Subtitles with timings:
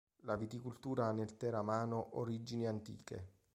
[0.21, 3.33] La viticoltura ha nel teramano origini antiche.